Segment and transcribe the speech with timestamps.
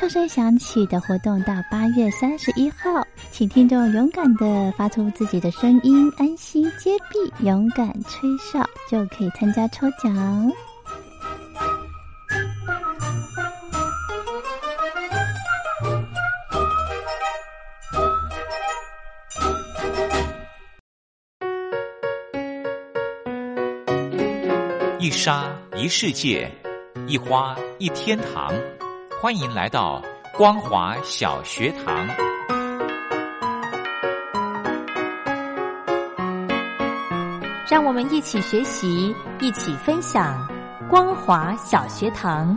[0.00, 10.50] 哨声响起的活动到八月三十一号，请听众勇敢的发出自己的声音，安心接币，勇敢吹哨，就可以参加抽奖。
[24.98, 26.50] 一沙一世界，
[27.06, 28.50] 一花一天堂。
[29.22, 30.02] 欢迎来到
[30.34, 32.08] 光华小学堂。
[37.68, 40.48] 让我们一起学习，一起分享
[40.88, 42.56] 光华小学堂。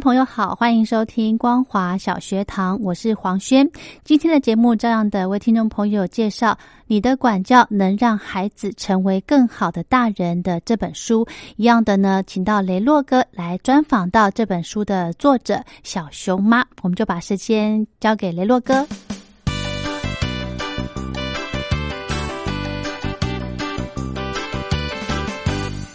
[0.00, 3.68] 朋友好，欢迎收听光华小学堂，我是黄轩。
[4.04, 6.52] 今天的节目照样的为听众朋友介绍
[6.86, 11.26] 《你的管教能让孩子成为更好的大人》的这本书。
[11.56, 18.86] 一样的呢，请到雷洛哥来专访到这本书的作者小熊妈，我们就把时间交给雷洛哥。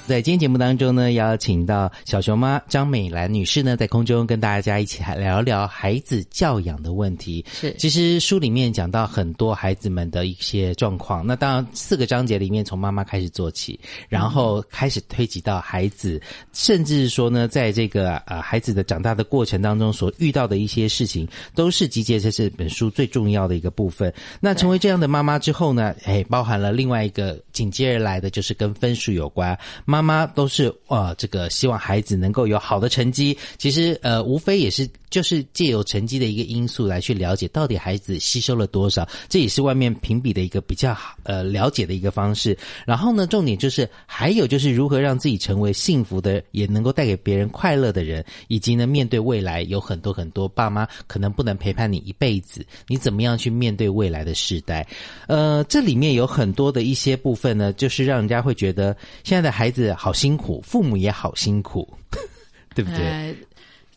[0.06, 7.44] 在今天节目当中呢，邀请到小熊妈张美兰女士呢，在空中跟大家一起聊聊孩子教养的问题。
[7.50, 11.26] 是，其实书里面讲到很多孩子们的一些状况。
[11.26, 16.22] 那当然，四个章节里面从妈妈开始做起，然后开始推及到孩子，
[16.52, 21.26] 甚至说呢，在这个呃孩子的长大的过程当中所遇到的一些事情，
[21.56, 24.14] 都是集结在这本书最重要的一个部分。
[24.42, 29.58] 那成为这样的妈妈之后呢，哎，包含了另外一个紧接而来的就是跟分数有关。
[29.94, 33.38] 妈妈都是呃，这个希望孩子能够有好的成绩。
[33.60, 42.58] 其实呃，无非也是就是借由成绩的一个因素来去了解到底孩子吸收了多少，这也是外面评比的一个比较好呃了解的一个方式。
[42.88, 54.88] 然后呢，重点就是还有就是如何让自己成为幸福的，也能够带给别人快乐的人，以及呢，面对未来有很多很多爸妈可能不能陪伴你一辈子，你怎么样去面对未来的时代？
[55.28, 61.88] 呃，这里面有很多的一些部分呢，就是让人家会觉得现在的孩子好辛苦，父母也好辛苦，
[62.76, 63.00] 对不对？
[63.00, 63.36] 呃，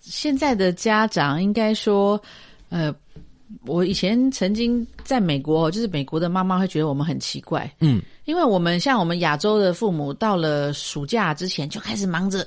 [0.00, 2.20] 现在的家长应该说，
[2.68, 2.94] 呃，
[3.64, 12.46] 我以前曾经在美国，就是美国的妈妈会觉得我们很奇怪，嗯，因为我们像我们亚洲的父母，到了暑假之前就开始忙着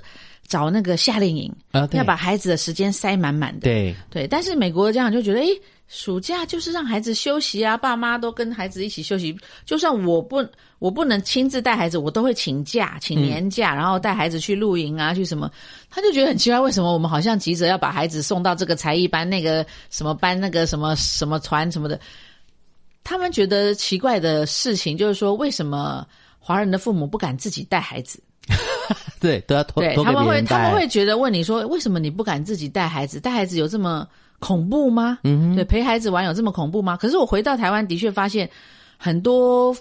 [0.49, 4.27] 找那个夏令营，啊，要把孩子的时间塞满满的，对对。
[4.27, 5.45] 但是美国的家长就觉得，哎，
[5.87, 9.33] 暑假就是让孩子休息啊，爸妈都跟孩子一起休息，
[9.63, 10.43] 就算我不
[10.79, 15.49] 我不能亲自带孩子，我都会请假，请年假，然后带孩子去露营啊，去什么。
[15.87, 21.99] 他就觉得很奇怪，为什么我们好像急着要把孩子送到这个才艺班、那个什么班、那个什么什么团什么的？
[23.03, 26.03] 他们觉得奇怪的事情就是说，为什么
[26.39, 28.19] 华人的父母不敢自己带孩子？
[29.19, 33.19] 对，都要偷对他们会他们会觉得问你说，为什么你不敢自己带孩子？
[33.19, 34.07] 带孩子有这么
[34.39, 35.19] 恐怖吗？
[35.23, 36.95] 嗯哼对，陪孩子玩有这么恐怖吗？
[36.95, 38.49] 可是我回到台湾，的确发现
[38.97, 39.75] 很多，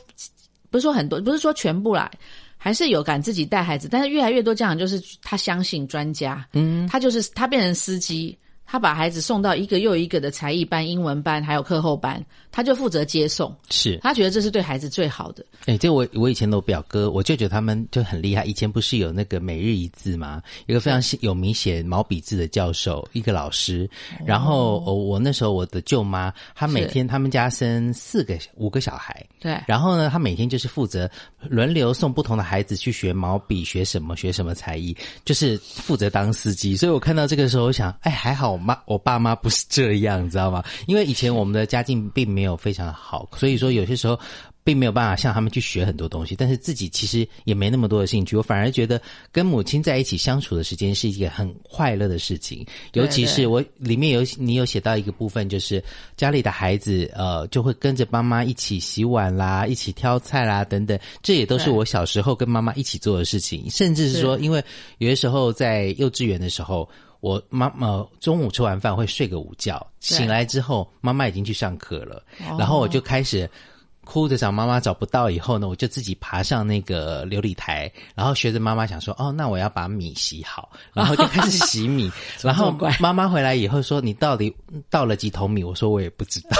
[0.70, 2.10] 不是说很多，不是说全部啦，
[2.56, 8.36] 还是有敢自己带孩子，但是越来越多家长就是他相信专家，嗯，他就是他变成司机，
[8.70, 12.22] 他把孩子送到一个又一个的才艺班、英文班，还有课后班，
[12.52, 13.54] 他就负责接送。
[13.70, 15.42] 是，他觉得这是对孩子最好的。
[15.64, 18.44] 哎、这我我以前的表哥，我舅舅他们就很厉害。
[18.44, 20.42] 以前不是有那个每日一字吗？
[20.66, 23.88] 一个非常有名写毛笔字的教授，一个老师。
[24.26, 31.10] 然后我我那时候我的舅妈，她每天他们家生四个五个小孩，对，然后呢，她每天就是负责
[31.48, 34.94] 轮流送不同的孩子去学毛笔，学什么学什么才艺，
[35.24, 36.76] 就是负责当司机。
[36.76, 40.62] 所以我看到这个时候，我想，哎，还好我妈我爸妈不是这样，你知道吗？
[40.86, 44.18] 因为以前我们的家境并没有非常好，所以说有些时候。
[44.64, 48.36] 并没有办法向他们去学很多东西，但是自己其实也没那么多的兴趣。
[48.36, 49.00] 我反而觉得
[49.32, 52.66] 跟母亲在一起相处的时间是一件很快乐的事情。
[52.92, 55.82] 尤其是我里面有你有写到一个部分，就是
[56.18, 63.70] 家里的孩子呃就会跟着妈妈一起洗碗啦，一起挑菜啦等等，这也都是我小时候跟妈妈一起做的事情。
[63.70, 64.62] 甚至是说，因为
[64.98, 66.86] 有些时候在幼稚园的时候。
[67.20, 73.48] 我妈妈中午吃完饭会睡个午觉，醒来之后妈妈已经去上课了，哦然后我就开始
[74.04, 82.10] 哭着找妈妈找不到，以后呢，我就自己爬上那个琉璃台，然后学着妈妈想说，哦，那我要把米洗好，然后就开始洗米。
[82.40, 84.54] 然后妈妈回来以后说，你到底
[84.88, 85.62] 倒了几桶米？
[85.62, 86.56] 我说我也不知道。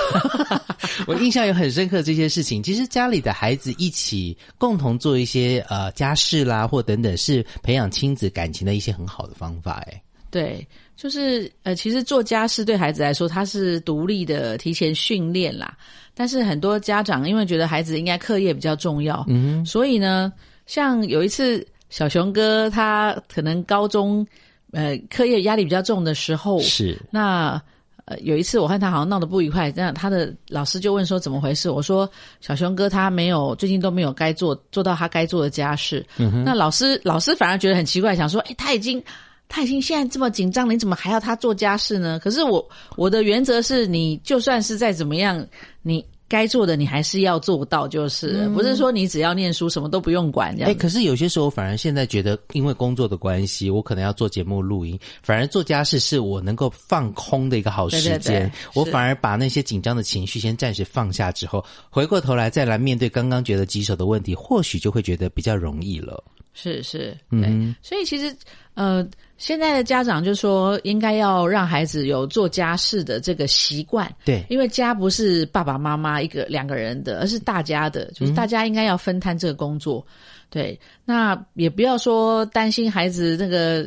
[1.07, 2.63] 我印象有很深刻这些事情。
[2.63, 9.83] 其实家里的孩子一起共同做一些呃家事啦，或等等，是培养亲子感情的一些很好的方法。
[9.87, 10.67] 哎，对，
[10.97, 15.77] 就是呃，其实做家事对孩子来说，他是独立的提前训练啦。
[16.15, 20.33] 但是很多家长因为觉得孩子应该课业比较重要，嗯，所以呢，
[20.67, 24.27] 像有一次小熊哥他可能高中
[24.73, 27.63] 呃课业压力比较重的时候，是那
[28.05, 31.71] 呃有一次我和他好像闹得不愉快，那他的老师就问说怎么回事？
[31.71, 32.11] 我说
[32.41, 36.05] 小熊哥他没有最近都没有该做做到他该做的家事。
[36.45, 39.03] 那老师老师反而觉得很奇怪，想说哎他已经。
[39.49, 42.21] 他已经现在这么紧张了，你怎么还要他做家事呢？
[42.23, 45.45] 可是我我的原则是你就算是再怎么样，
[45.83, 50.81] 你该做的你还是要做到，就是了、不是说你只要念书什么都不用管这样哎，子。
[50.81, 58.21] 可是有些时候，反而现在觉得，因为工作的关系，我可能要做节目录音，反而做家事是我能够放空的一个好时间。
[58.21, 66.23] 对对对我反而把那些紧张的情绪先暂时放下之后，回过头来再来面对刚刚觉得棘手的问题，或许就会觉得比较容易了。
[66.61, 68.35] 是是，嗯，所以其实
[68.75, 69.07] 呃，
[69.37, 80.05] 现在的家长就说应该要让孩子有做家事的这个习惯，对，因为家不是爸爸妈妈一个两个人的，而是大家的，就是大家应该要分摊这个工作。
[80.51, 83.87] 对，那也不要说担心孩子那个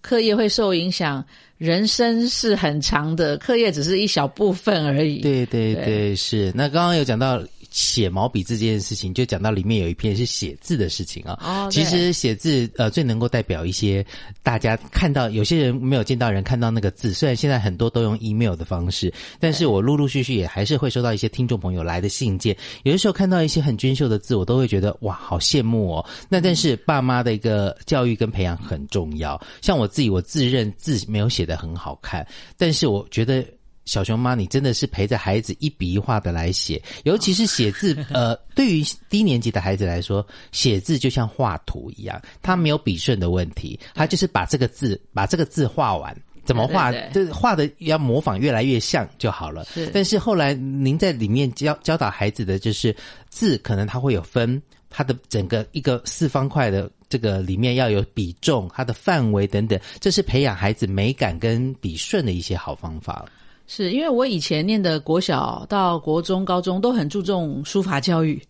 [0.00, 1.22] 课业会受影响，
[1.58, 5.18] 人生是很长的，课业只是一小部分而已。
[5.18, 6.50] 对对对对，是。
[6.54, 11.38] 那刚刚有讲到写毛笔字这件事情，就讲到里面有一篇是写字的事情啊。
[11.42, 14.04] 哦其实写字呃最能够代表一些
[14.42, 26.06] 大家看到，有些人没有见到人看到那个字，虽然现在很多都用 email 的方式，但是我陆陆续续也还是会收到一些听众朋友来的信件，有的时候看到一些很娟秀的字，我都会觉得哇好羡慕哦。
[26.28, 32.26] 那但是爸妈的一个教育跟培养很重要，像我自己，我自认字没有写得很好看，
[32.58, 33.44] 但是我觉得。
[33.84, 37.96] 小熊妈，你真的是陪着孩子一笔一画的来写，尤其是写字。
[38.12, 46.16] 呃，对于低年级的孩子来说，写字就像画图一样，他没有笔顺的问题，他就是把这个字把这个字画完。
[46.42, 46.90] 怎么画？
[47.12, 49.64] 这画的要模仿越来越像就好了。
[49.66, 52.96] 是但是后来您在里面教教导孩子的就是
[53.28, 63.26] 字，可能它会有分，它的整个一个四方块的这个里面要有比重，它的范围等等，这是培养孩子美感跟笔顺的一些好方法。
[63.72, 68.42] 是因为我以前念的国小到国中、高中都很注重书法教育，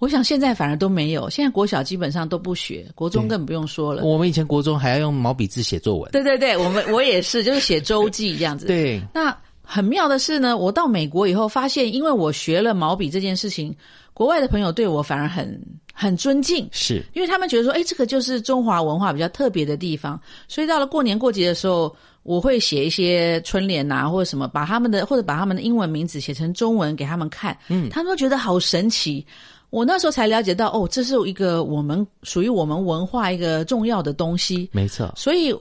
[0.00, 1.30] 我想现在反而都没有。
[1.30, 4.02] 现在国小基本上都不学，国中对更不用说了。
[4.02, 6.10] 我们以前国中还要用毛笔字写作文。
[6.10, 8.66] 对对对，我们我也是，就是写周记这样子。
[8.66, 13.72] 对，那很妙的是呢，我到美国以后发现，因为我学了毛笔这件事情，
[14.12, 15.56] 国外的朋友对我反而很
[15.94, 16.68] 很尊敬。
[16.72, 21.94] 是因为他们觉得说，哎，这个就是中华文化比较特别的地方，所以到了过年过节的时候，
[22.28, 29.26] 我会写一些春联啊，或者什么，把他们的或者把他们的英文名字写成中文给他们看，嗯，他们都觉得好神奇。
[29.70, 35.56] 我那时候才了解到，哦，这是一个我们属于我们文化一个重要的东西，没错，所以。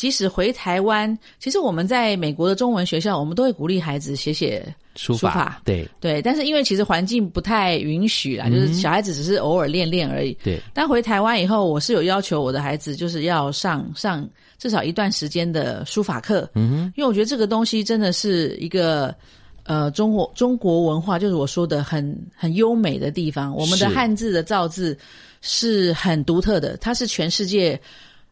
[0.00, 4.64] 即使回台湾，其实我们在美国的中文学校，我们都会鼓励孩子写写
[4.96, 5.60] 书书法。
[5.62, 5.86] 对。
[6.00, 10.32] 对，但是因为其实环境不太允许啦，就是小孩子只是偶尔练练而已。
[10.42, 14.26] 对，但回台湾以后，我是有要求我的孩子就是要上上
[14.56, 19.14] 至少一段时间的书法课，嗯哼，因为我觉得这个东西真的是一个
[19.64, 23.54] 呃中国中国文化，就是我说的很很优美的地方。
[23.54, 24.96] 我们的汉字的造字
[25.42, 27.78] 是很独特的，它是全世界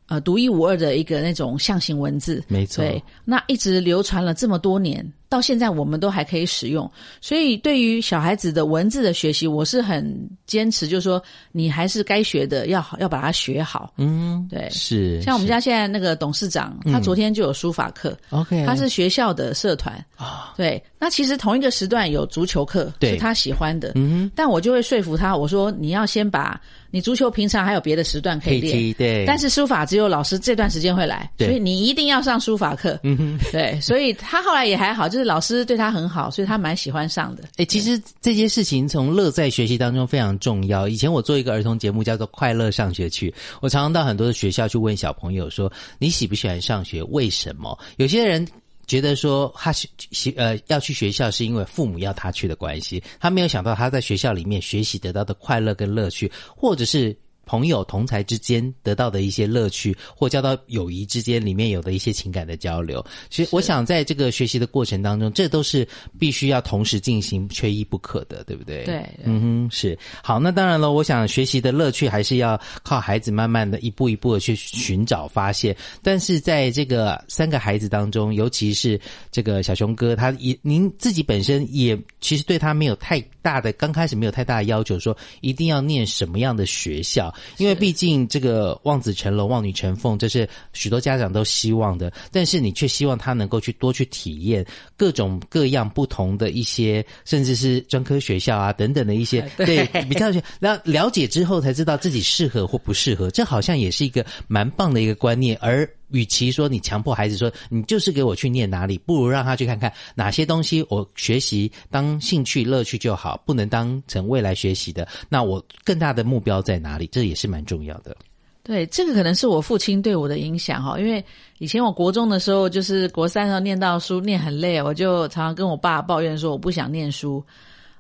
[0.09, 2.43] 呃独一无二的一个那种象形文字。
[2.49, 6.91] 没错对，那一直流传了这么多年，到现在我们都还可以使用。
[7.21, 11.23] 所以对于小孩子的文字的学习，我是很坚持，就是说
[11.53, 13.93] 你还是该学的要好，要把它学好。
[13.97, 18.17] 嗯，对，是像我们家现在那个董事长，他昨天就有书法课。
[18.31, 20.83] OK，他是学校的社团啊，对。
[21.01, 32.99] 那其实同一个时段有足球课，是他喜欢的，嗯但我就会说服他，我说你要先把你足球平常还有别的时段可可以以练，踢对，但是书法只有老师这段时间会来，所以你一定要上书法课。
[33.03, 33.39] 嗯哼。
[33.53, 37.45] 对，所以他后来也还好，就是老师对他很好，所以他蛮喜欢上的。
[37.57, 40.89] 哎、其实这些事情从乐在学习当中非常重要。
[40.89, 43.31] 以前我做一个儿童节目叫做《快乐上学去》，
[43.61, 47.03] 我常常到很多的学校去问小朋友说：“你喜不喜欢上学？
[47.05, 48.47] 为什么？”有些人
[48.89, 57.17] 觉得说他学学呃要去学校是因为父母要他去的关系，他没有想到他在学校里面学习得到的快乐跟乐趣，或者是。
[57.49, 65.89] 朋友同才之间得到的一些乐趣，或交到友谊之间里面有的一些情感的交流，其实我想在这个学习的过程当中，这都是
[66.19, 68.85] 必须要同时进行，缺一不可的，对不对？
[68.85, 70.39] 对，嗯哼，是好。
[70.39, 75.75] 那当然了，我想学习的乐趣还是要靠孩子慢慢的一步一步的去寻找发现。
[76.03, 79.01] 但是在这个三个孩子当中，尤其是
[79.33, 92.13] 这个小熊哥，他也您自己本身也其实对他没有太大的，刚开始没有太大的要求，说一定要念什么样的学校，因为毕竟这个望子成龙、望女成凤，这是许多家长都希望的。
[92.31, 94.63] 但是你却希望他能够去多去体验
[94.99, 105.57] 各种各样不同的一些，甚至是专科学校啊等等的一些， 对比较去了了解之后才知道自己适合或不适合，这好像也是一个蛮棒的一个观念。
[105.59, 115.07] 而与其说你强迫孩子说你就是给我去念哪里，不如让他去看看哪些东西我学习当兴趣乐趣就好，不能当成未来学习的。
[115.29, 117.07] 那我更大的目标在哪里？
[117.13, 118.17] 这也是蛮重要的。
[118.63, 121.25] 对，这个可能是我父亲对我的影响哈，因为
[121.57, 127.43] 以前我国中的时候，就是国三的时候念到书念很累，我就常常跟我爸抱怨说我不想念书。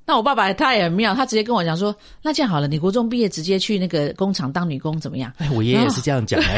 [0.08, 6.56] 那我爸爸他也很妙，他直接跟我讲说：“那这样好了，你国中毕业直接去那个工厂当女工怎么样？”哎，我爷爷也是这样讲哎。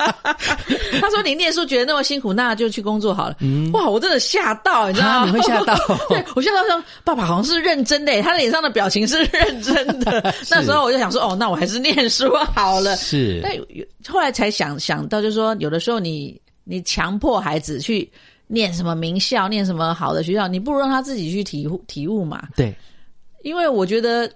[1.00, 3.36] 他说：“你念书觉得那么辛苦，那就去工作好了。
[3.72, 5.16] 哇，我真的吓到，你知道吗？
[5.22, 5.74] 啊你会吓到
[6.10, 10.34] 对我吓到说，爸爸好像是认真的耶，他脸上的表情是认真的。
[10.50, 12.94] 那时候我就想说，哦，那我还是念书好了。
[12.96, 13.64] 是但有
[14.06, 18.06] 后来才想想到，就是说，有的时候你你强迫孩子去
[18.52, 22.48] 念什么名校，念什么好的学校，你不如让他自己去体悟体悟嘛。
[22.56, 22.74] 对，
[23.44, 24.28] 因为我觉得，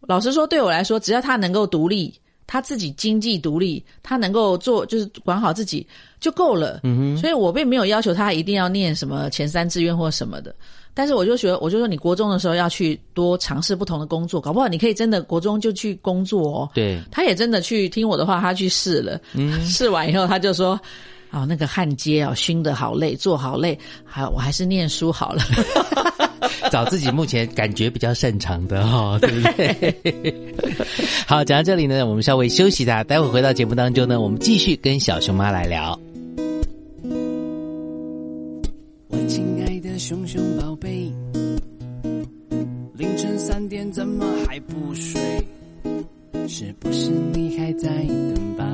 [0.00, 2.12] 老实说，对我来说，只要他能够独立，
[2.46, 5.86] 他自己经济独立，他能够做就是管好自己
[6.18, 6.80] 就够了。
[6.82, 10.54] 嗯哼，所以我并没有要求他一定要念什么前三志愿或什么的。
[10.94, 16.70] 但是我就觉得，我就说你国中的时候要去多尝试不同的工作，搞不好你可以真的国中就去工作哦。
[16.74, 19.20] 对他也真的去听我的话，他去试了。
[19.34, 20.80] 嗯， 试完以后他就说。
[21.32, 25.42] 哦，那个焊接啊，熏的好累，做好累，还我还是念书好了。
[26.70, 30.54] 找自己目前感觉比较擅长的哈、哦，对不对？
[31.26, 35.98] 好，讲到这里呢，我们稍微休息一下，待会回到节目当中呢，我们继续跟小熊妈来聊。
[39.08, 41.12] 我亲爱的熊熊宝贝，
[42.94, 45.20] 凌晨三点怎么还不睡？
[46.48, 47.88] 是不是你还在
[48.34, 48.64] 等爸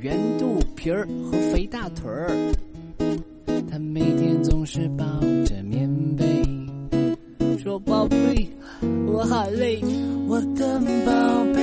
[0.00, 2.30] 圆肚皮儿和肥大腿儿，
[3.70, 5.04] 他每天总是抱
[5.44, 6.24] 着棉被，
[7.58, 8.48] 说宝贝，
[9.06, 9.80] 我好累，
[10.26, 11.60] 我的宝贝，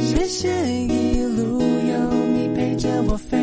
[0.00, 0.48] 谢谢
[0.84, 3.36] 一路有你陪着我飞，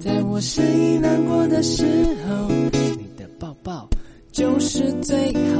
[0.00, 1.84] 在我失意难过的时
[2.28, 3.88] 候，你的抱抱
[4.32, 5.59] 就是最好。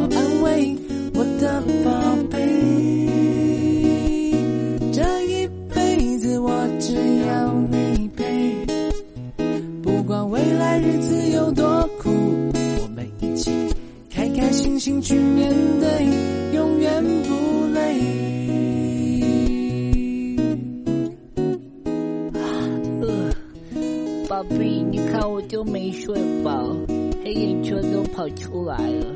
[25.40, 26.76] 我就没睡饱，
[27.24, 29.06] 黑眼圈都跑出来了，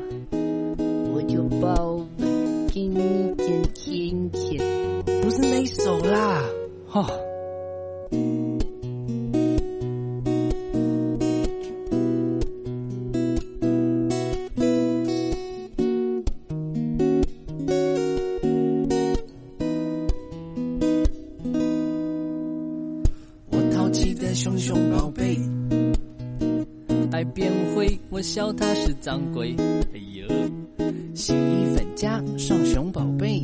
[1.13, 2.03] 我就抱
[2.73, 4.59] 给你点甜甜。
[5.21, 6.41] 不是那一首啦，
[6.91, 7.24] 哦。
[28.35, 29.55] 笑他是脏鬼。
[29.93, 30.27] 哎呦，
[31.15, 33.41] 洗衣粉加上熊宝贝，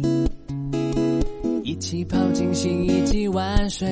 [1.64, 3.88] 一起泡进新一季玩水。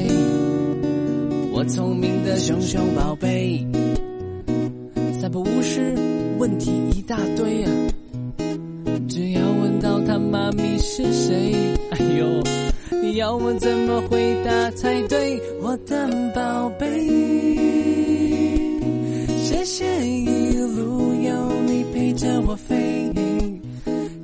[1.54, 3.66] 我聪明的熊熊宝贝，
[5.22, 5.96] 三不五时
[6.38, 7.72] 问题一大堆啊，
[9.08, 11.54] 只要问到他妈咪是谁，
[11.92, 12.44] 哎呦，
[13.02, 18.09] 你要我怎么回答才对，我的宝贝？
[19.70, 23.14] 谢一路有你陪着我飞，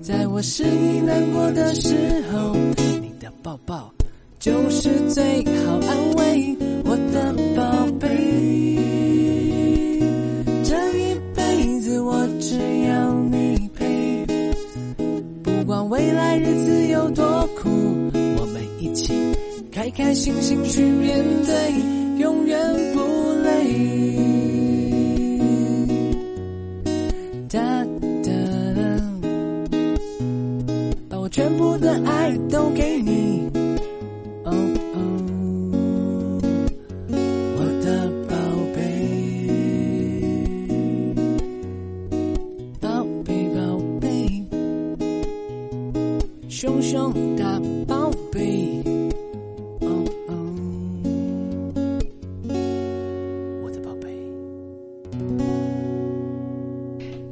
[0.02, 1.96] 在我失意难过的时
[2.34, 2.56] 候，
[3.00, 3.94] 你的抱抱
[4.40, 8.10] 就是最好安慰，我的宝贝。
[10.64, 14.26] 这一辈子我只要你陪，
[15.44, 17.70] 不管未来日子有多苦，
[18.40, 19.14] 我们一起
[19.72, 22.60] 开开心心去面对，永远
[22.96, 23.00] 不
[23.44, 24.35] 累。
[31.76, 33.52] 我的爱都给你。
[34.46, 34.54] 哦
[34.94, 34.98] 哦，
[37.58, 38.34] 我的宝
[38.74, 38.80] 贝，
[42.80, 43.60] 宝贝宝
[44.00, 44.08] 贝，
[46.48, 47.60] 熊熊大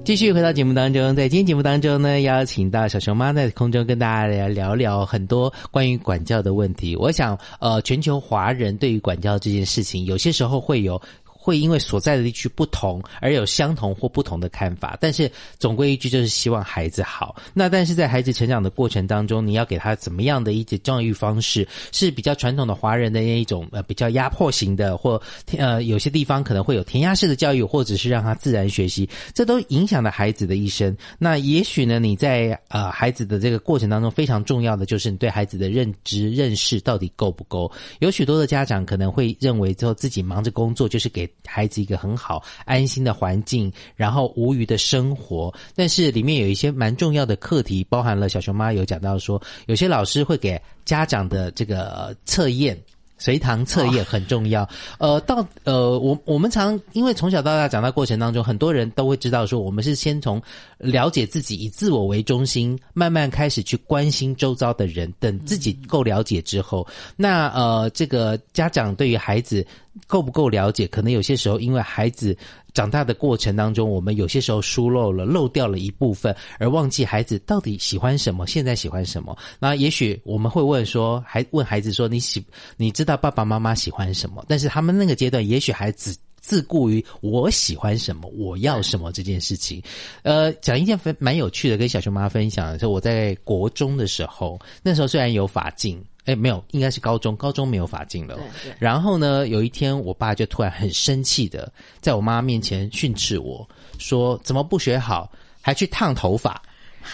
[0.03, 6.93] 继续回到节目当中，在今天节目当中呢，邀请到小熊妈在空中跟大家来聊聊很多关于管教的问题。
[6.93, 11.01] 我想，呃，全球华人对于管教这件事情，有些时候会有。
[11.43, 17.35] 会因为所在的地区不同而有相同或不同的看法，但是总归一句就是希望孩子好。
[17.53, 25.21] 那但是在孩子成长的过程当中，你要给他怎么样的一些教育方式是比较传统的华人的那一种呃比较压迫型的，或
[25.57, 30.95] 呃有些地方可能会有填鸭式的教育，或者是让他自然学习，这都影响了孩子的一生。
[31.19, 37.69] 那也许呢，你在呃孩子的这个过程当中非常重要的就是你对孩子的认知认识到底够不够。
[37.99, 45.53] 有许多的家长可能会认为之后自己忙着工作就是给孩子一个很好安心的环境，然后无余的生活。
[45.75, 52.77] 但是里面有一些蛮重要的课题，包含了小熊妈有讲到说，有些老师会给家长的这个测验。
[53.23, 54.67] 随堂测验很重要，
[54.99, 60.41] 呃，到呃，我我们常因为从小到大长大过程当中，很多人都会知道说，我们是先从
[60.77, 65.09] 了解自己，以自我为中心，慢慢开始去关心周遭的人。
[65.21, 69.65] 等自己够了解之后，那呃，这个家长对于孩子
[70.05, 72.37] 够不够了解，可能有些时候因为孩子。
[72.73, 79.37] 长大的过程当中，我们有些时候疏漏了、漏掉了一部分，而忘记孩子到底喜欢什么，现在喜欢什么。
[79.59, 82.43] 那也许我们会问说，还问孩子说：“你喜
[82.77, 89.81] 你知道爸爸妈妈喜欢什么？”但是他们那个阶段，也许孩子自顾于我喜欢什么，我要什么这件事情。
[90.23, 96.03] 呃，讲一件分蛮有趣的，跟小熊妈分享的是，我在国中的时候，那时候虽然有法镜。
[96.25, 98.37] 哎，没有，应该是高中，高中没有法镜了。
[98.79, 103.67] 然后呢，有一天，我爸就突然很生气的，在我妈面前训斥我
[103.99, 105.29] 说：“怎么不学好，
[105.61, 106.61] 还去烫头发？”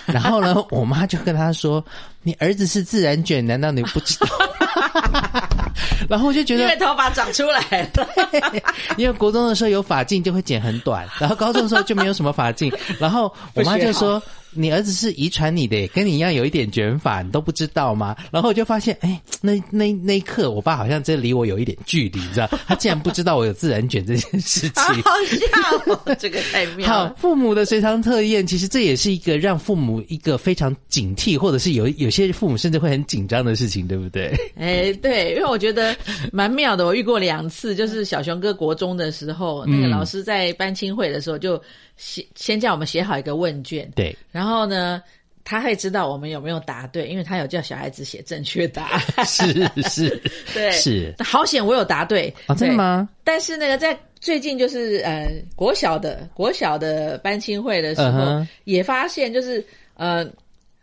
[0.06, 1.84] 然后呢，我妈就跟他说
[2.22, 4.28] ：“你儿子是自然卷，难道你不知道？”
[6.08, 7.60] 然后我就觉得，因为头发长出来
[7.96, 8.64] 了，
[8.98, 12.72] 因为国中的时候有发镜就会剪很短，然后高中的时候就没有什么发镜。
[13.00, 22.50] 然后我妈就说：“你儿子是遗传你的，跟你一样有一点卷发，你都不知道吗？”然后我就发现，哎，那那那一刻，我爸好像真离我有一点距离，你知道？
[22.68, 26.88] 他竟然不知道我有自然卷这件事情， 好笑哦，这个太妙。
[26.90, 34.34] 好，父母的随堂测验，其实这也是一个让父母一个非常警惕，或者是有有些父母甚至会很紧张的事情，对不对？
[34.56, 35.96] 哎，对，因为我觉得
[36.32, 36.86] 蛮妙的。
[36.86, 41.62] 我遇过两次，就是小熊哥国中的时候，那个老师在班亲会的时候，就
[41.98, 45.02] 写先叫我们写好一个问卷，对，然后呢，
[45.44, 49.26] 他会知道我们有没有答对，因为他有叫小孩子写正确答案。
[49.26, 49.54] 是
[49.90, 50.22] 是，
[50.54, 53.08] 对，是好险我有答对啊，真的吗？
[53.24, 60.26] 但是那个在最近就是呃国小的国小的班亲会的时候，也发现就是呃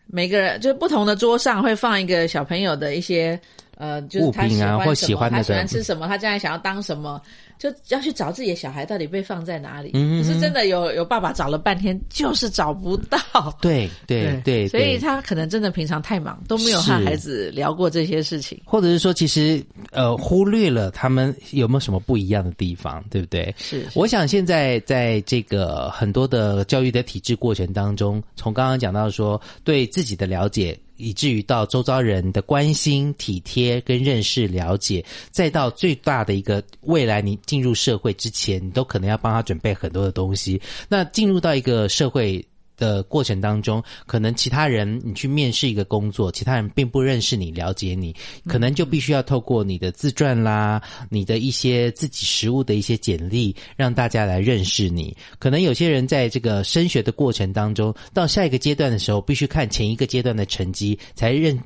[0.06, 3.38] 每个人就是不同的桌上会放一个小朋友的一些。
[3.78, 7.20] 呃，就是他喜欢什么，他喜欢吃什么，他将来想要当什么，
[7.58, 9.92] 就要去找自己的小孩到底被放在哪里。
[9.92, 13.18] 可是真的有有爸爸找了半天，就是找不到。
[13.60, 23.54] 对对对，所以他可能真的平常太忙，都没有和孩子聊过这些事情，或者是说，其实呃忽略了他们有没有什么不一样的地方，对不对？
[23.58, 30.78] 是，我想现在在这个很多的教育的体制过程当中，从刚刚讲到说对自己的了解。
[30.96, 40.60] 以至于到周遭人的关心、体贴跟认识、了解，再到最大的一个未来，你进入社会之前，你都可能要帮他准备很多的东西。
[40.88, 42.44] 那进入到一个社会。
[42.76, 48.14] 的过程当中，可能其他人你去面试一个工作，其他人并不认识你、了解你，
[48.46, 55.16] 可能就必须要透过你的自传啦、你的一些自己实物的一些简历，让大家来认识你。
[55.38, 61.58] 可能有些人在这个升学的过程当中，到下一个阶段的时候，必须看前一个阶段的成绩才认。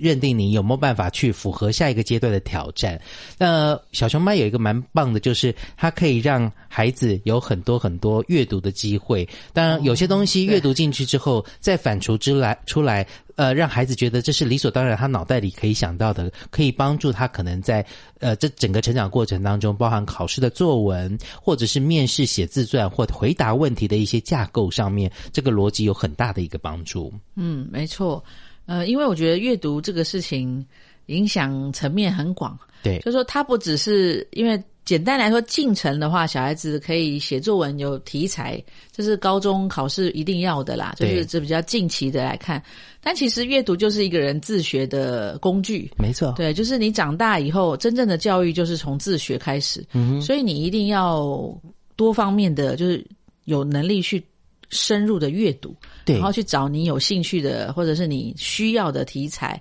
[0.00, 3.00] 认定你有没有办法去符合下一个阶段的挑战？
[3.36, 9.28] 那小熊猫有一个蛮棒的，就是它可以让孩子有很多很多阅读的机会。
[9.52, 13.06] 当然，有些东西阅读进去之后，再反刍之来出来，
[13.36, 17.84] 呃，让孩子觉得这是理所当然，他脑袋里可以想到的，可以帮助他可能在
[18.20, 27.12] 呃这整个成长过程当中，包含考试的作文，或者是面试写自传或回答问题的一些架构上面，这个逻辑有很大的一个帮助。
[27.36, 28.22] 嗯，没错。
[28.68, 30.64] 呃，因为我觉得阅读这个事情
[31.06, 42.62] 影响层面很广，对，就说它不只是因为简单来说进程的话，小孩子可以写作文有题材，这是高中考试一定要的啦，就是这比较近期的来看。
[43.00, 51.58] 但其实阅读就是一个人自学的工具，没错，对，就是你长大以后真正的教育就是从自学开始，嗯所以你一定要
[51.96, 53.02] 多方面的，就是
[53.44, 54.22] 有能力去。
[54.70, 59.60] 深入的阅读，对，然后去找你有兴趣的或者是你需要的题材。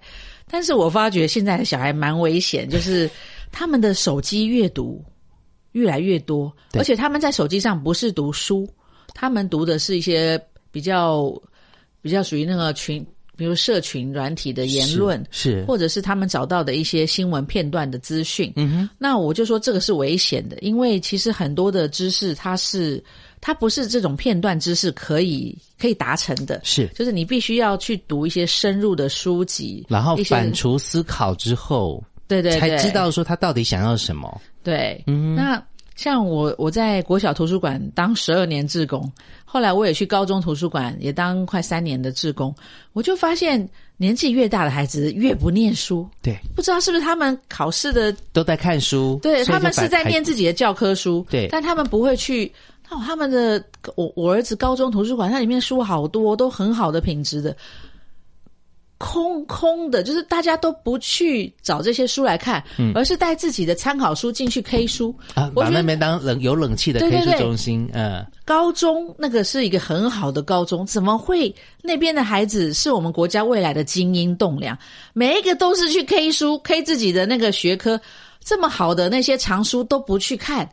[0.50, 3.10] 但是我发觉现在的小孩蛮危险，就是
[3.52, 5.04] 他们的手机阅读
[5.74, 8.68] 越来越多，而且他们在手机上不是读书，
[9.14, 10.42] 他们读的是一些
[10.72, 11.34] 比较
[12.02, 18.52] 比较属于那个群，比如社群软体的言论，是或者是他们找到的一些新闻片段的资讯。
[18.56, 23.04] 嗯哼，那我就说这个是危险的，因为其实很多的知识它是。
[23.40, 26.88] 它不是这种片段知识可以可以达成的，是。
[26.96, 34.42] 就是你必须要去读一些深入的书籍，然后反刍思考之后，对对，才知道说他到底想要什么。
[34.64, 35.64] 对，嗯，那
[35.96, 39.10] 像我我在国小图书馆当十二年志工，
[39.46, 42.54] 后来我也去高中图书馆也当快三年的志工，
[42.94, 52.52] 我就发现年纪越大的孩子越不念书，对，不知道是不是他们考试的都在看书，对他们是在念自己的教科书，对，但他们不会去。
[52.90, 53.64] 哦，他们的
[53.96, 57.56] 我我儿子高中图书馆，它里面书好多，都很好的品质的，
[58.98, 65.14] 空空的，就是大家都不去找这些书来看，嗯，而是带自己的参考书进去 K 书。
[65.36, 74.78] 啊，把那边当冷有冷气的 K 书中心，嗯，高中那个是一个很好的高中，怎么会那边的孩子是我们国家未来的精英栋梁？
[75.14, 78.00] 每一个都是去 K 书，K 自己的那个学科，
[78.44, 80.68] 这么好的那些藏书都不去看。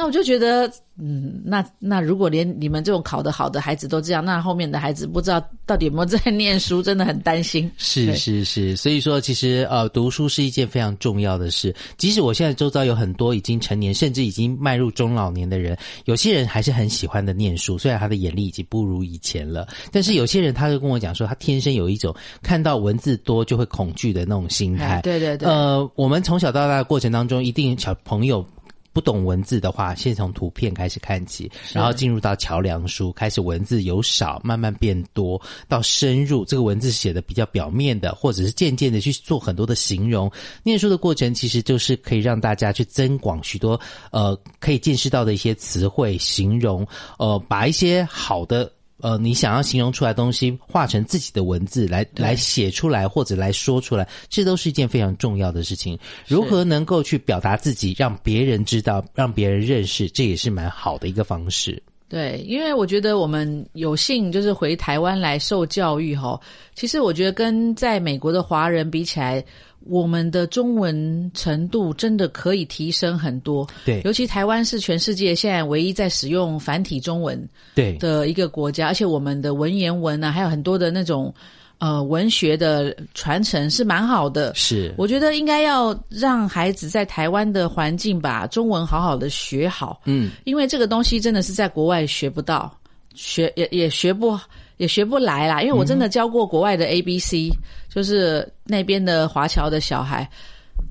[0.00, 0.66] 那我就觉得，
[0.98, 7.70] 嗯，那那如果连你们这种考得好的孩子都这样，那后面的孩子不知道到底有没有在念书，真的很担心。
[7.76, 11.76] 是是是，所以说其实呃，读书是一件非常重要的事。
[11.98, 25.02] 即使我现在周遭有很多已经成年，甚至已经迈入中老年的人，有些人还是很喜欢的念书，虽然他的眼力已经不如以前了，但是有些人他就跟我讲说，他天生有一种看到文字多就会恐惧的那种心态。
[25.02, 25.46] 对对对。
[25.46, 28.42] 呃，我们从小到大的过程当中，一定小朋友。
[28.92, 40.30] 不懂文字的话，先从图片开始看起，然后进入到桥梁书，开始文字由少慢慢变多，到深入这个文字写的比较表面的，或者是渐渐的去做很多的形容。
[40.62, 46.86] 念书的过程其实就是可以让大家去增广许多呃可以见识到的一些词汇形容，
[47.18, 48.70] 呃把一些好的。
[49.02, 55.98] 呃，你想要形容出来东西，化成自己的文字来来写出来，或者来说出来，这都是一件非常重要的事情。
[56.26, 61.82] 如何能够去表达自己，让别人知道，让别人认识，这也是蛮好的一个方式。
[62.10, 66.38] 对，因为我觉得我们有幸就是回台湾来受教育哈，
[66.74, 69.42] 其实我觉得跟在美国的华人比起来。
[69.86, 77.42] 我们的中文程度真的可以提升很多，对，尤其台湾是全世界现在唯一在使用繁体中文
[77.74, 81.34] 对的一个国家，而且我们的文言文啊，还有很多的那种
[81.80, 84.54] 呃文学的传承是蛮好的。
[84.54, 92.72] 是，我觉得应该要让孩子在台湾的环境把中文好好的学好，嗯，因为这个东西真的是在国外学不到，
[93.14, 94.38] 学也也学不。
[94.80, 97.50] 也学不来啦，因为我真的教过国外的 A B C，
[97.94, 100.26] 就是那边的华侨的小孩，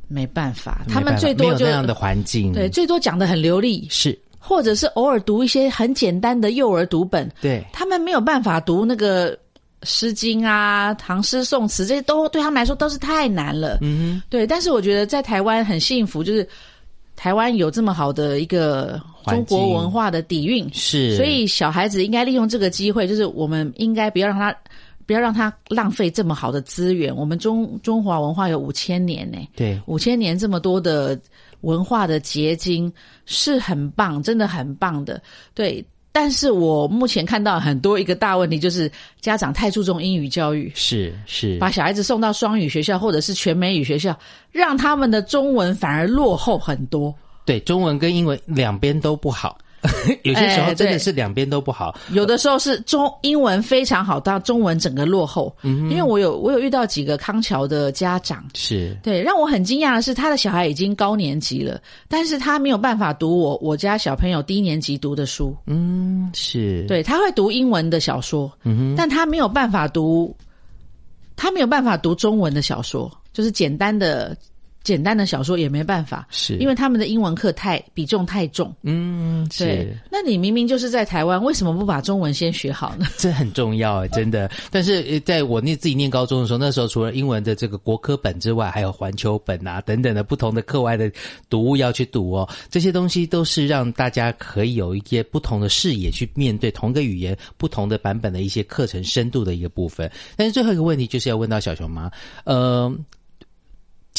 [0.08, 7.66] 没办法，他们最多就那样的环境，对，最多讲的很流利，是，或者是偶尔读一些很简单的幼儿读本，对。
[7.74, 9.36] 他们没有办法读那个
[9.84, 13.78] 《诗经》啊、唐诗宋词，这些都对他们来说都是太难了。
[13.82, 16.48] 嗯哼，对，但是我觉得在台湾很幸福，就是
[17.16, 19.02] 台湾有这么好的一个。
[19.26, 24.56] 中国文化的底蕴是，所以小孩子应该利用这个机会，就是我们应该不要让他
[25.06, 27.16] 不要让他浪费这么好的资源。
[27.16, 31.20] 我们中中华文化有五千年呢，对，五千年这么多的
[31.62, 32.92] 文化的结晶
[33.26, 35.22] 是很棒，真的很棒的。
[35.54, 35.86] 对，
[36.22, 44.14] 但是我目前看到很多一个大问题，就是家长太注重英语教育，是是，把小孩子送到双语学校或者是全美语学校，
[44.52, 47.16] 让他们的中文反而落后很多。
[47.46, 49.58] 对，中文跟英文两边都不好。
[50.24, 55.56] 有些时候哎真的是两边都不好，有的时候是中英文非常好，但中文整个落后。
[55.64, 58.98] 因为我有我有遇到几个康桥的家长，是。
[59.02, 65.56] 对，让我很惊讶的是，他的小孩已经高年级了，但是他没有办法读我我家小朋友低年级读的书。
[65.66, 70.36] 嗯是，对，他会读英文的小说，嗯但他没有办法读，
[71.36, 74.36] 他没有办法读中文的小说，就是简单的
[74.84, 78.74] 简单的小说也没办法，是因为他们的英文课太比重太重。
[78.84, 83.06] 嗯对是，，那你明明就是在台湾，为什么不把中文先学好呢？
[83.18, 84.50] 这很重要，真的。
[84.72, 91.12] 但是呃在我念自己念高中的时候，那时候除了英文的这个国科本之外，还有环球本啊等等的不同的课外的
[91.50, 92.48] 读物要去读哦。
[92.70, 100.10] 这些东西都是让大家可以有一些不同的视野去面对同个语言不同的版本的一些课程深度的一个部分。
[100.36, 102.10] 但是最后一个问题就是要问到小熊妈，
[102.46, 102.92] 呃。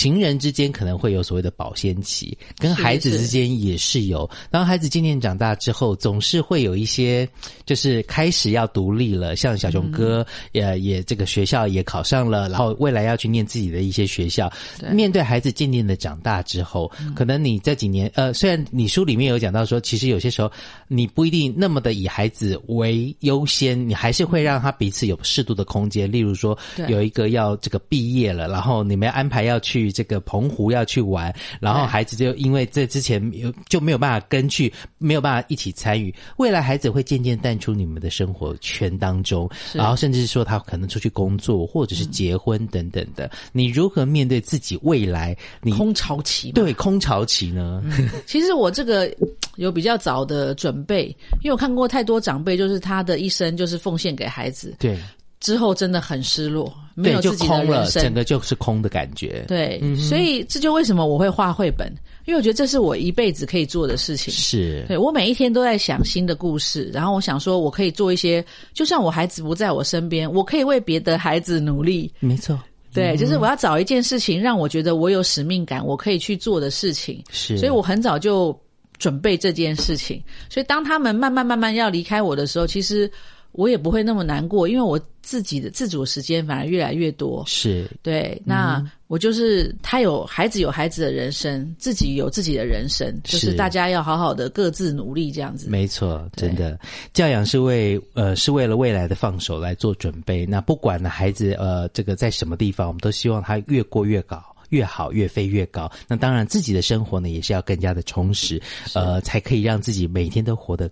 [0.00, 4.28] 情人之间可能会有所谓的保鲜期，跟孩子之间也是有。
[4.50, 7.28] 当孩子渐渐长大之后，总是会有一些，
[7.66, 9.36] 就是开始要独立了。
[9.36, 14.50] 像小熊哥，也也这个学校也考上了，然后未来要去念自己的一些学校。
[14.90, 20.50] 面对孩子渐渐的长大之后，可能你这几年，呃，虽然你书里面有讲到说，其实有些时候
[20.88, 26.10] 你不一定那么的以孩子为优先，你还是会让他彼此有适度的空间。
[26.10, 26.56] 例如说，
[26.88, 36.14] 有一个要这个毕业了，然后你们安排要去这个澎湖要去玩，然后孩子就因为这之前有就没有办法跟去，没有办法一起参与。
[36.36, 43.30] 未来孩子会渐渐淡出你们的生活圈当中，然后甚至是说他可能出去工作或者是结婚等等的。
[43.52, 45.36] 你如何面对自己未来？
[45.62, 47.82] 你空巢期嘛，对空巢期呢？
[48.26, 49.12] 其实我这个
[49.56, 51.06] 有比较早的准备，
[51.42, 54.98] 因为我看过太多长辈，就是他的一生就是奉献给孩子，对
[55.40, 58.02] 之后真的很失落，没有自己的空了，人生。
[58.02, 59.44] 整个就是空的感觉。
[59.48, 61.90] 对，所以这就为什么我会画绘本，
[62.26, 64.32] 因为我觉得这是我一辈子可以做的事情。
[64.32, 72.12] 是，对我每一天都在想新的故事，然后我想说，我可以做一些，就算我孩子不在我身边，我可以为别的孩子努力。
[72.20, 72.58] 没错，
[72.92, 77.24] 对，就是我要找一件事情让我觉得我有使命感，我可以去做的事情。
[77.30, 78.54] 是，所以我很早就
[78.98, 80.22] 准备这件事情。
[80.50, 83.10] 所以当他们慢慢慢慢要离开我的时候，其实
[83.52, 87.44] 我也不会那么难过，因为我自己的自主时间反而越来越多。
[87.46, 95.68] 是对，那我就是他有孩子有孩子的人生，自己有自己的人生，就是是大家要好好的各自努力这样子。
[95.68, 96.78] 没错，真的，
[97.12, 100.46] 教养是为呃是为了未来的放手来做准备。
[100.46, 104.42] 那不管呢孩子呃这个在什么地方，我们都希望他越过越高。
[104.70, 105.90] 越好，越飞越高。
[106.06, 108.62] 那当然，自己的生活呢，也是要更加的充实，
[108.94, 110.88] 呃，才可以让自己每天都活得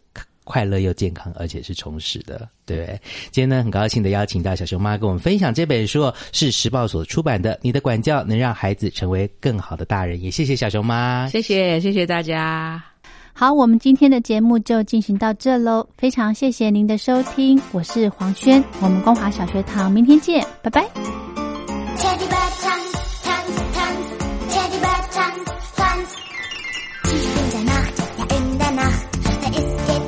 [0.49, 3.01] 快乐又健康，而且是充实的，对不对？
[3.31, 10.17] 今天呢，很高兴的邀请到小熊妈跟我们分享这本书哦，是时报所出版的《你的管教能让孩子成为更好的大人》。
[10.21, 12.83] 也谢谢小熊妈，谢谢，谢谢大家。
[13.35, 20.89] 好，我们今天的节目就进行到这喽，非常谢谢您的收听，我是黄轩，我们光华小学堂明天见，拜拜。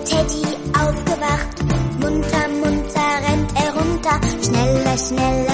[0.04, 1.56] Teddy aufgewacht.
[2.00, 5.49] Munter, munter rennt er runter, schneller, schneller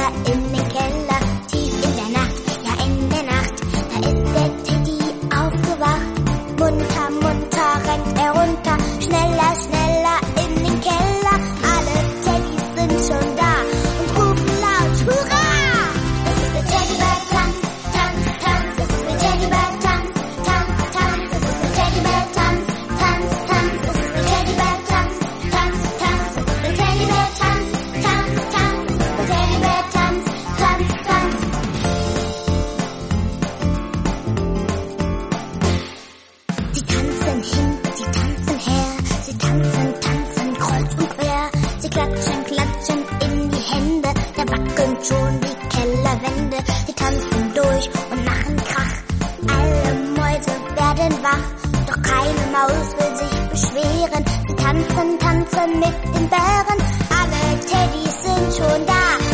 [50.94, 51.46] werden wach.
[51.86, 56.78] Doch keine Maus will sich beschweren, sie tanzen, tanzen mit den Bären.
[57.18, 59.25] Alle Teddys sind schon da